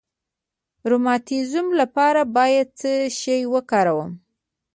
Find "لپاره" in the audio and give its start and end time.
1.81-2.21